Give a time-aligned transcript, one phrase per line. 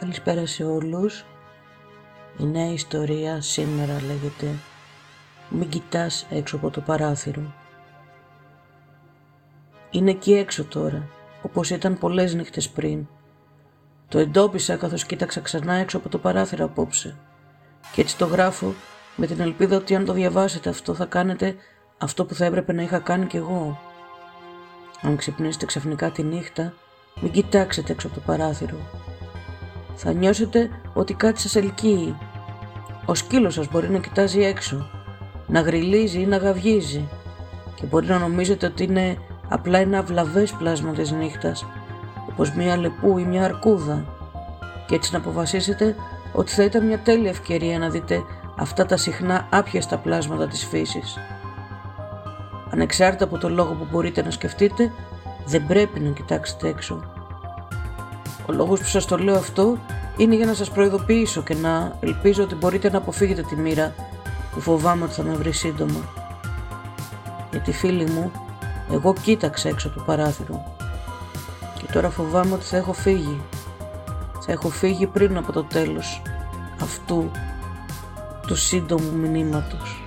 [0.00, 1.24] Καλησπέρα σε όλους.
[2.38, 4.46] Η νέα ιστορία σήμερα λέγεται
[5.48, 7.54] «Μην κοιτάς έξω από το παράθυρο».
[9.90, 11.08] Είναι εκεί έξω τώρα,
[11.42, 13.06] όπως ήταν πολλές νύχτες πριν.
[14.08, 17.16] Το εντόπισα καθώς κοίταξα ξανά έξω από το παράθυρο απόψε.
[17.92, 18.74] Και έτσι το γράφω
[19.16, 21.56] με την ελπίδα ότι αν το διαβάσετε αυτό θα κάνετε
[21.98, 23.80] αυτό που θα έπρεπε να είχα κάνει κι εγώ.
[25.02, 26.74] Αν ξυπνήσετε ξαφνικά τη νύχτα,
[27.20, 28.97] μην κοιτάξετε έξω από το παράθυρο
[30.00, 32.16] θα νιώσετε ότι κάτι σας ελκύει.
[33.04, 34.90] Ο σκύλος σας μπορεί να κοιτάζει έξω,
[35.46, 37.08] να γριλίζει ή να γαυγίζει
[37.74, 39.16] και μπορεί να νομίζετε ότι είναι
[39.48, 41.66] απλά ένα αυλαβές πλάσμα της νύχτας,
[42.30, 44.04] όπως μια λεπού ή μια αρκούδα
[44.86, 45.96] και έτσι να αποφασίσετε
[46.32, 48.22] ότι θα ήταν μια τέλεια ευκαιρία να δείτε
[48.56, 51.18] αυτά τα συχνά άπιαστα πλάσματα της φύσης.
[52.70, 54.92] Ανεξάρτητα από το λόγο που μπορείτε να σκεφτείτε,
[55.46, 57.17] δεν πρέπει να κοιτάξετε έξω.
[58.48, 59.78] Ο λόγος που σας το λέω αυτό
[60.16, 63.94] είναι για να σας προειδοποιήσω και να ελπίζω ότι μπορείτε να αποφύγετε τη μοίρα
[64.52, 66.00] που φοβάμαι ότι θα με βρει σύντομα.
[67.50, 68.30] Γιατί φίλοι μου,
[68.92, 70.76] εγώ κοίταξα έξω από το παράθυρο
[71.78, 73.40] και τώρα φοβάμαι ότι θα έχω φύγει.
[74.40, 76.22] Θα έχω φύγει πριν από το τέλος
[76.82, 77.30] αυτού
[78.46, 80.02] του σύντομου μηνύματος.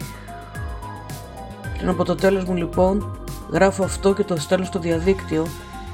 [1.78, 3.17] Πριν από το τέλος μου λοιπόν
[3.52, 5.45] γράφω αυτό και το στέλνω στο διαδίκτυο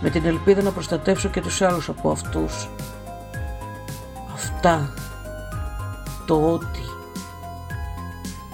[0.02, 2.70] με την ελπίδα να προστατεύσω και τους άλλους από αυτούς.
[4.34, 4.94] Αυτά.
[6.26, 6.82] Το ότι.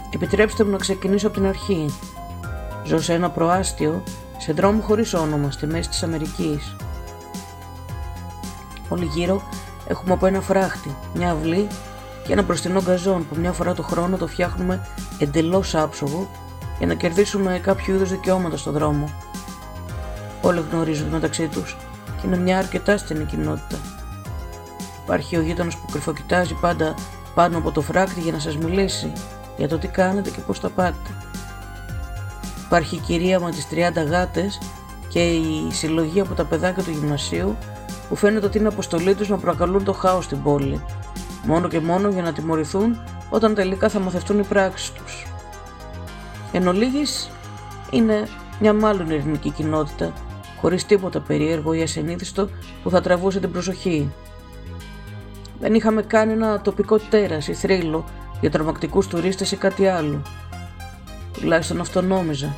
[0.09, 1.95] Επιτρέψτε μου να ξεκινήσω από την αρχή.
[2.83, 4.03] Ζω σε ένα προάστιο,
[4.38, 6.75] σε δρόμο χωρίς όνομα, στη μέση της Αμερικής.
[8.89, 9.41] Όλοι γύρω
[9.88, 11.67] έχουμε από ένα φράχτη, μια αυλή
[12.25, 14.88] και ένα μπροστινό γκαζόν που μια φορά το χρόνο το φτιάχνουμε
[15.19, 16.30] εντελώς άψογο
[16.78, 19.09] για να κερδίσουμε κάποιο είδους δικαιώματα στο δρόμο.
[20.45, 23.77] Όλοι γνωρίζονται μεταξύ τους και είναι μια αρκετά στενή κοινότητα.
[25.03, 26.95] Υπάρχει ο γείτονο που κρυφοκοιτάζει πάντα
[27.35, 29.11] πάνω από το φράκτη για να σας μιλήσει
[29.57, 31.09] για το τι κάνετε και πώς τα πάτε.
[32.65, 34.59] Υπάρχει η κυρία με τις 30 γάτες
[35.09, 37.57] και η συλλογή από τα παιδάκια του γυμνασίου
[38.09, 40.83] που φαίνεται ότι είναι αποστολή τους να προκαλούν το χάος στην πόλη,
[41.43, 45.25] μόνο και μόνο για να τιμωρηθούν όταν τελικά θα μαθευτούν οι πράξεις τους.
[46.51, 47.29] Εν ολίγης,
[47.89, 48.27] είναι
[48.59, 50.13] μια μάλλον ειρηνική κοινότητα
[50.63, 52.50] χωρίς τίποτα περίεργο ή ασυνήθιστο
[52.84, 54.12] που θα τραβούσε την προσοχή.
[55.59, 58.06] Δεν είχαμε κάνει ένα τοπικό τέρας ή θρύλο
[58.41, 60.22] για τρομακτικούς τουρίστες ή κάτι άλλο.
[61.40, 62.56] Τουλάχιστον αυτό νόμιζα.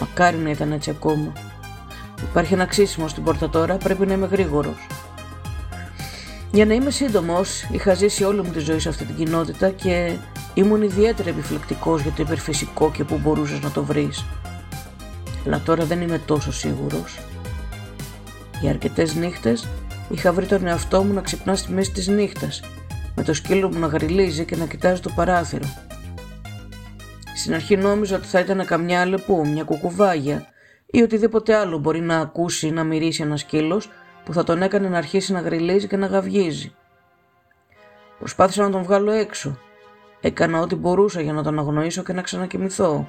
[0.00, 1.32] Μακάρι να ήταν έτσι ακόμα.
[2.22, 4.86] Υπάρχει ένα ξύσιμο στην πόρτα τώρα, πρέπει να είμαι γρήγορος.
[6.52, 10.16] Για να είμαι σύντομος, είχα ζήσει όλη μου τη ζωή σε αυτή την κοινότητα και
[10.54, 14.24] ήμουν ιδιαίτερα επιφυλακτικός για το υπερφυσικό και πού μπορούσες να το βρεις
[15.46, 17.18] αλλά τώρα δεν είμαι τόσο σίγουρος.
[18.60, 19.68] Για αρκετές νύχτες
[20.10, 22.62] είχα βρει τον εαυτό μου να ξυπνά στη μέση της νύχτας,
[23.14, 25.66] με το σκύλο μου να γριλίζει και να κοιτάζει το παράθυρο.
[27.36, 30.46] Στην αρχή νόμιζα ότι θα ήταν καμιά αλεπού, μια κουκουβάγια
[30.86, 33.90] ή οτιδήποτε άλλο μπορεί να ακούσει ή να μυρίσει ένας σκύλος
[34.24, 36.74] που θα τον έκανε να αρχίσει να γριλίζει και να γαυγίζει.
[38.18, 39.58] Προσπάθησα να τον βγάλω έξω.
[40.20, 43.08] Έκανα ό,τι μπορούσα για να τον αγνοήσω και να ξανακοιμηθώ.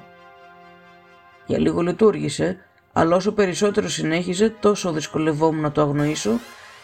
[1.46, 2.58] Για λίγο λειτουργήσε,
[2.92, 6.30] αλλά όσο περισσότερο συνέχιζε, τόσο δυσκολευόμουν να το αγνοήσω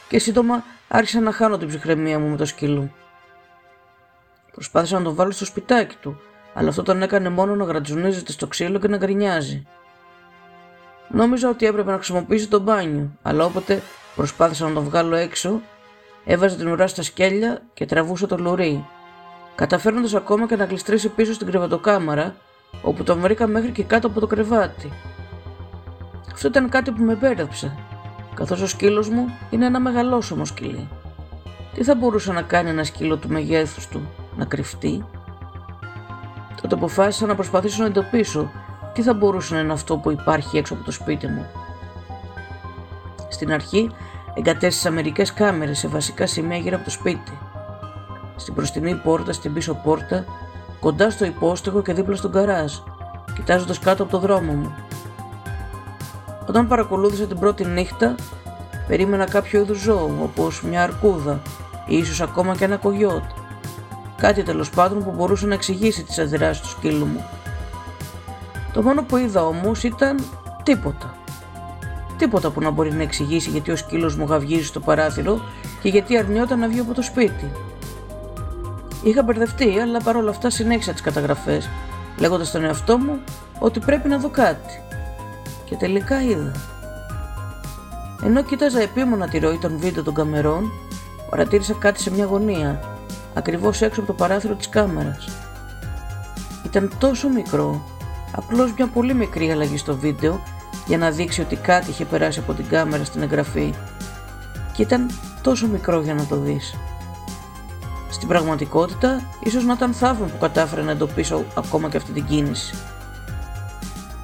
[0.08, 2.92] και σύντομα άρχισα να χάνω την ψυχραιμία μου με το σκύλο.
[4.52, 6.20] Προσπάθησα να τον βάλω στο σπιτάκι του,
[6.54, 9.66] αλλά αυτό τον έκανε μόνο να γρατζουνίζεται στο ξύλο και να γκρινιάζει.
[11.08, 13.82] Νόμιζα ότι έπρεπε να χρησιμοποιήσει το μπάνιο, αλλά όποτε
[14.14, 15.60] προσπάθησα να τον βγάλω έξω,
[16.24, 18.86] έβαζε την ουρά στα σκέλια και τραβούσε το λουρί,
[19.54, 22.34] καταφέρνοντας ακόμα και να κλειστρήσει πίσω στην κρεβατοκάμαρα
[22.82, 24.92] όπου τον βρήκα μέχρι και κάτω από το κρεβάτι.
[26.32, 27.78] Αυτό ήταν κάτι που με μπέρδεψε,
[28.34, 30.88] καθώς ο σκύλος μου είναι ένα μεγαλόσωμο σκυλί.
[31.74, 34.00] Τι θα μπορούσε να κάνει ένα σκύλο του μεγέθους του,
[34.36, 35.04] να κρυφτεί;
[36.60, 38.50] Τότε αποφάσισα να προσπαθήσω να εντοπίσω
[38.92, 41.46] τι θα μπορούσε να είναι αυτό που υπάρχει έξω από το σπίτι μου.
[43.28, 43.90] Στην αρχή
[44.34, 47.38] εγκατέστησα μερικές κάμερες σε βασικά σημεία γύρω από το σπίτι.
[48.36, 50.24] Στην προστινή πόρτα, στην πίσω πόρτα
[50.80, 52.72] κοντά στο υπόστεγο και δίπλα στον καράζ,
[53.34, 54.74] κοιτάζοντας κάτω από το δρόμο μου.
[56.48, 58.14] Όταν παρακολούθησα την πρώτη νύχτα,
[58.86, 61.40] περίμενα κάποιο είδους ζώο, όπως μια αρκούδα
[61.86, 63.22] ή ίσως ακόμα και ένα κογιότ.
[64.16, 67.24] Κάτι τέλος πάντων που μπορούσε να εξηγήσει τις αντιδράσει του σκύλου μου.
[68.72, 70.24] Το μόνο που είδα όμως ήταν
[70.62, 71.14] τίποτα.
[72.16, 75.40] Τίποτα που να μπορεί να εξηγήσει γιατί ο σκύλος μου γαυγίζει στο παράθυρο
[75.82, 77.52] και γιατί αρνιόταν να βγει από το σπίτι.
[79.02, 81.68] Είχα μπερδευτεί, αλλά παρόλα αυτά συνέχισα τις καταγραφές,
[82.18, 83.18] λέγοντας στον εαυτό μου
[83.58, 84.82] ότι πρέπει να δω κάτι.
[85.64, 86.52] Και τελικά είδα.
[88.24, 90.70] Ενώ κοίταζα επίμονα τη ροή των βίντεο των καμερών,
[91.30, 92.80] παρατήρησα κάτι σε μια γωνία,
[93.34, 95.28] ακριβώς έξω από το παράθυρο της κάμερας.
[96.64, 97.82] Ήταν τόσο μικρό,
[98.32, 100.40] απλώς μια πολύ μικρή αλλαγή στο βίντεο
[100.86, 103.74] για να δείξει ότι κάτι είχε περάσει από την κάμερα στην εγγραφή
[104.72, 105.10] και ήταν
[105.42, 106.74] τόσο μικρό για να το δεις.
[108.10, 112.74] Στην πραγματικότητα, ίσως να ήταν θαύμα που κατάφερα να εντοπίσω ακόμα και αυτή την κίνηση.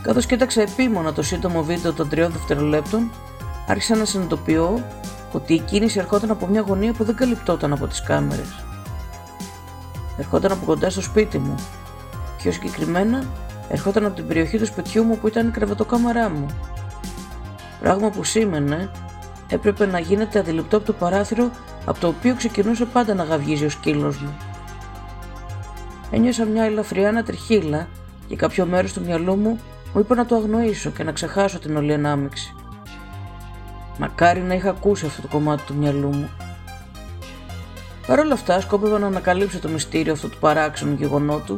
[0.02, 3.10] Καθώς κοίταξα επίμονα το σύντομο βίντεο των τριών δευτερολέπτων,
[3.66, 4.84] άρχισα να συνειδητοποιώ
[5.32, 8.64] ότι η κίνηση ερχόταν από μια γωνία που δεν καλυπτόταν από τις κάμερες.
[10.18, 11.54] Ερχόταν από κοντά στο σπίτι μου.
[12.36, 13.24] Πιο συγκεκριμένα,
[13.68, 16.46] ερχόταν από την περιοχή του σπιτιού μου που ήταν η κρεβατοκάμαρά μου.
[17.80, 18.90] Πράγμα που σήμαινε
[19.48, 21.50] έπρεπε να γίνεται αντιληπτό από το παράθυρο
[21.84, 24.36] από το οποίο ξεκινούσε πάντα να γαυγίζει ο σκύλος μου.
[26.10, 27.88] Ένιωσα μια ελαφριά ανατριχίλα
[28.28, 29.60] και κάποιο μέρος του μυαλού μου
[29.94, 32.54] μου είπε να το αγνοήσω και να ξεχάσω την όλη ανάμειξη.
[33.98, 36.30] Μακάρι να είχα ακούσει αυτό το κομμάτι του μυαλού μου.
[38.06, 41.54] Παρ' όλα αυτά, σκόπευα να ανακαλύψω το μυστήριο αυτού του παράξενου γεγονότου,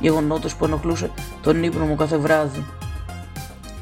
[0.00, 1.10] γεγονότος που ενοχλούσε
[1.42, 2.64] τον ύπνο μου κάθε βράδυ.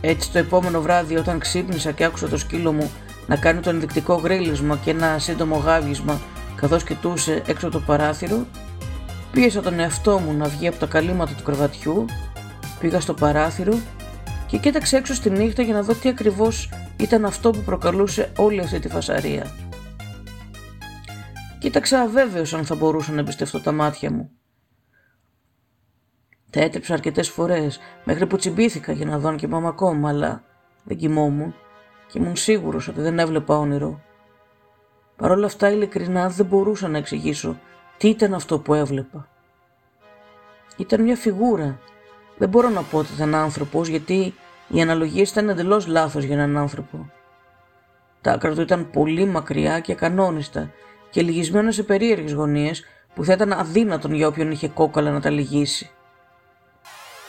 [0.00, 2.90] Έτσι, το επόμενο βράδυ, όταν ξύπνησα και άκουσα το σκύλο μου
[3.28, 6.20] να κάνει το ενδεικτικό γρίλισμα και ένα σύντομο γάβγισμα
[6.56, 8.46] καθώς κοιτούσε έξω από το παράθυρο,
[9.32, 12.04] πίεσα τον εαυτό μου να βγει από τα καλύματα του κρεβατιού,
[12.80, 13.78] πήγα στο παράθυρο
[14.46, 18.60] και κοίταξε έξω στη νύχτα για να δω τι ακριβώς ήταν αυτό που προκαλούσε όλη
[18.60, 19.46] αυτή τη φασαρία.
[21.58, 24.30] Κοίταξα αβέβαιος αν θα μπορούσα να εμπιστευτώ τα μάτια μου.
[26.50, 30.42] Τα έτρεψα αρκετές φορές μέχρι που τσιμπήθηκα για να δω αν κοιμάμαι ακόμα, αλλά
[30.84, 31.54] δεν κοιμόμουν
[32.08, 34.00] και ήμουν σίγουρος ότι δεν έβλεπα όνειρο.
[35.16, 37.58] Παρ' όλα αυτά ειλικρινά δεν μπορούσα να εξηγήσω
[37.96, 39.28] τι ήταν αυτό που έβλεπα.
[40.76, 41.78] Ήταν μια φιγούρα.
[42.36, 44.34] Δεν μπορώ να πω ότι ήταν άνθρωπος γιατί
[44.68, 47.10] οι αναλογίες ήταν εντελώς λάθος για έναν άνθρωπο.
[48.20, 50.70] Τα άκρα του ήταν πολύ μακριά και ακανόνιστα
[51.10, 52.84] και λυγισμένα σε περίεργες γωνίες
[53.14, 55.90] που θα ήταν αδύνατον για όποιον είχε κόκαλα να τα λυγίσει.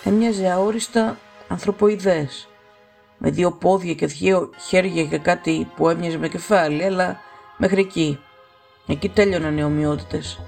[0.03, 1.17] Έμοιαζε αόριστα
[1.47, 2.48] ανθρωποειδές
[3.21, 7.17] με δύο πόδια και δύο χέρια και κάτι που έμοιαζε με κεφάλι, αλλά
[7.57, 8.19] μέχρι εκεί.
[8.87, 10.39] Εκεί τέλειωναν οι ομοιότητες.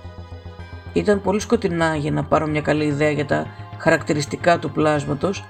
[0.94, 3.48] Ήταν πολύ σκοτεινά για να πάρω μια καλή ιδέα για τα
[3.78, 5.46] χαρακτηριστικά του πλάσματος,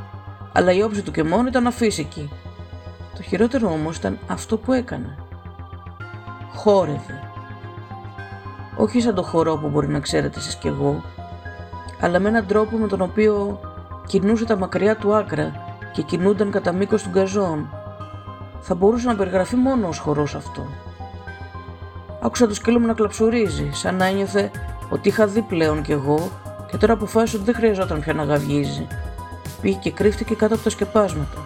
[0.53, 2.29] αλλά η όψη του και μόνο ήταν αφύσικη.
[3.15, 5.17] Το χειρότερο όμως ήταν αυτό που έκανε.
[6.55, 7.19] Χόρευε.
[8.77, 11.03] Όχι σαν το χορό που μπορεί να ξέρετε εσείς κι εγώ,
[12.01, 13.59] αλλά με έναν τρόπο με τον οποίο
[14.07, 17.69] κινούσε τα μακριά του άκρα και κινούνταν κατά μήκος του γκαζόν.
[18.59, 20.65] Θα μπορούσε να περιγραφεί μόνο ως χορός αυτό.
[22.21, 24.51] Άκουσα το σκύλο μου να κλαψουρίζει, σαν να ένιωθε
[24.89, 26.29] ότι είχα δει πλέον κι εγώ
[26.71, 28.87] και τώρα αποφάσισε ότι δεν χρειαζόταν πια να γαυγίζει.
[29.61, 31.45] Πήγε και κρύφτηκε κάτω από τα σκεπάσματα.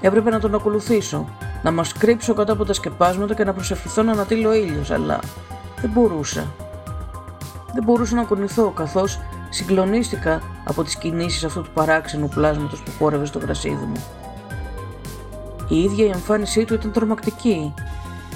[0.00, 1.28] Έπρεπε να τον ακολουθήσω,
[1.62, 5.18] να μας κρύψω κάτω από τα σκεπάσματα και να προσευχηθώ να ανατείλει ο ήλιος, αλλά
[5.80, 6.46] δεν μπορούσα.
[7.74, 9.18] Δεν μπορούσα να κουνηθώ καθώς
[9.56, 14.04] συγκλονίστηκα από τις κινήσεις αυτού του παράξενου πλάσματος που χόρευε στο γρασίδι μου.
[15.68, 17.74] Η ίδια η εμφάνισή του ήταν τρομακτική,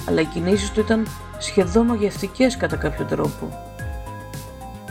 [0.07, 1.07] αλλά οι κινήσεις του ήταν
[1.37, 3.71] σχεδόν μαγευτικές κατά κάποιο τρόπο.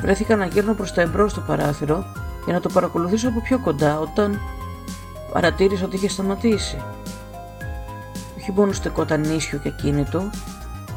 [0.01, 2.05] Βρέθηκα να γύρνω προς τα εμπρός στο παράθυρο
[2.45, 4.41] για να το παρακολουθήσω από πιο κοντά όταν
[5.33, 6.83] παρατήρησα ότι είχε σταματήσει.
[8.39, 10.31] Όχι μόνο στεκόταν ίσιο και ακίνητο,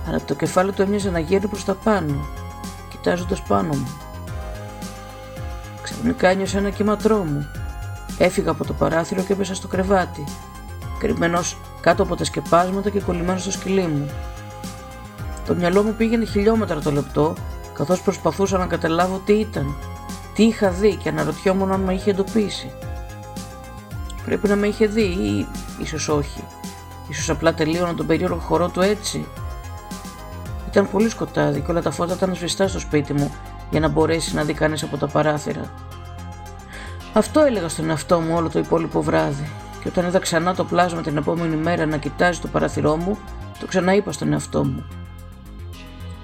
[0.08, 2.26] αλλά το κεφάλι του έμοιαζε να γέρνει προς τα πάνω,
[2.90, 4.03] κοιτάζοντας πάνω μου.
[6.04, 7.48] Ξαφνικά ένιωσα ένα κύμα τρόμου.
[8.18, 10.24] Έφυγα από το παράθυρο και έπεσα στο κρεβάτι,
[11.00, 14.10] κρυμμένος κάτω από τα σκεπάσματα και κολλημένος στο σκυλί μου.
[15.48, 17.34] Το μυαλό μου πήγαινε χιλιόμετρα το λεπτό,
[17.74, 19.76] καθώς προσπαθούσα να καταλάβω τι ήταν,
[20.36, 22.72] τι είχα δει και αναρωτιόμουν αν με είχε εντοπίσει.
[24.26, 25.48] Πρέπει να με είχε δει ή
[25.82, 26.44] ίσως όχι.
[27.10, 29.28] Ίσως απλά τελείωνα τον περίεργο χορό του έτσι.
[30.70, 33.34] Ήταν πολύ σκοτάδι και όλα τα φώτα ήταν σβηστά στο σπίτι μου
[33.70, 35.72] για να μπορέσει να δει κανείς από τα παράθυρα.
[37.16, 39.50] Αυτό έλεγα στον εαυτό μου όλο το υπόλοιπο βράδυ
[39.82, 43.18] και όταν είδα ξανά το πλάσμα την επόμενη μέρα να κοιτάζει το παράθυρό μου,
[43.60, 44.86] το ξαναείπα στον εαυτό μου.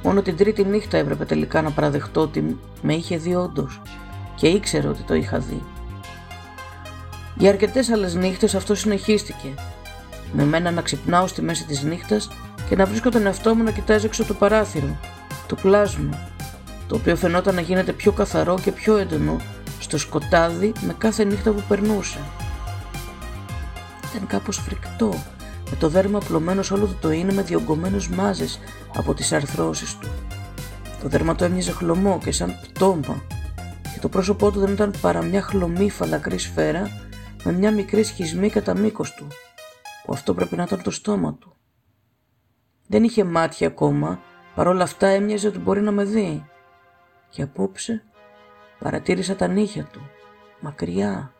[0.03, 3.81] Μόνο την τρίτη νύχτα έπρεπε τελικά να παραδεχτώ ότι με είχε δει όντως
[4.35, 5.63] και ήξερε ότι το είχα δει.
[7.35, 9.53] Για αρκετές άλλες νύχτες αυτό συνεχίστηκε.
[10.33, 12.29] Με μένα να ξυπνάω στη μέση της νύχτας
[12.69, 14.97] και να βρίσκω τον εαυτό μου να κοιτάζει έξω το παράθυρο,
[15.47, 16.19] το πλάσμα,
[16.87, 19.37] το οποίο φαινόταν να γίνεται πιο καθαρό και πιο έντονο
[19.79, 22.19] στο σκοτάδι με κάθε νύχτα που περνούσε.
[24.09, 25.13] Ήταν κάπως φρικτό,
[25.69, 28.59] με το δέρμα απλωμένο σε όλο το είναι με διωγγωμένους μάζες
[28.95, 30.07] από τις αρθρώσεις του.
[31.01, 33.23] Το δέρμα του έμοιαζε χλωμό και σαν πτώμα
[33.93, 36.89] και το πρόσωπό του δεν ήταν παρά μια χλωμή φαλακρή σφαίρα
[37.43, 39.27] με μια μικρή σχισμή κατά μήκος του,
[40.05, 41.53] που αυτό πρέπει να ήταν το στόμα του.
[42.87, 44.19] Δεν είχε μάτια ακόμα
[44.59, 46.45] Παρ' όλα αυτά έμοιαζε ότι μπορεί να με δει.
[47.29, 48.03] Και απόψε
[48.79, 50.09] παρατήρησα τα νύχια του,
[50.59, 51.33] μακριά,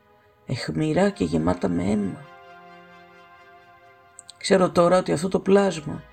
[0.46, 2.26] εχμηρά και γεμάτα με αίμα.
[4.38, 6.04] Ξέρω τώρα ότι αυτό το πλάσμα,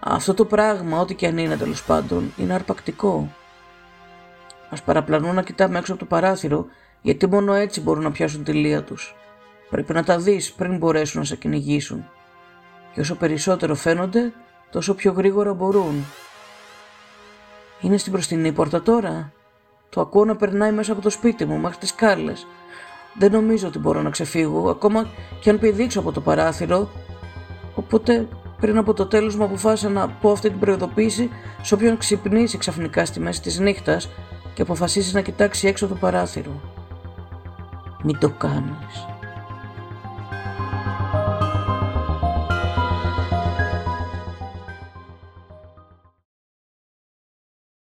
[0.00, 3.32] αυτό το πράγμα, ό,τι και αν είναι τέλος πάντων, είναι αρπακτικό.
[4.70, 6.66] Μα παραπλανούν να κοιτάμε έξω από το παράθυρο,
[7.02, 9.14] γιατί μόνο έτσι μπορούν να πιάσουν τη λία τους.
[9.70, 12.08] Πρέπει να τα δεις πριν μπορέσουν να σε κυνηγήσουν.
[12.92, 14.32] Και όσο περισσότερο φαίνονται,
[14.70, 16.04] τόσο πιο γρήγορα μπορούν.
[17.80, 19.32] Είναι στην μπροστινή πόρτα τώρα.
[19.90, 22.46] Το ακούω να περνάει μέσα από το σπίτι μου μέχρι τις κάλες.
[23.18, 25.06] Δεν νομίζω ότι μπορώ να ξεφύγω, ακόμα
[25.40, 26.88] και αν πηδήξω από το παράθυρο.
[27.74, 28.28] Οπότε
[28.60, 31.30] πριν από το τέλος μου αποφάσισα να πω αυτή την προειδοποίηση
[31.62, 34.08] σε όποιον ξυπνήσει ξαφνικά στη μέση της νύχτας
[34.54, 36.60] και αποφασίσει να κοιτάξει έξω το παράθυρο.
[38.02, 39.09] Μην το κάνεις.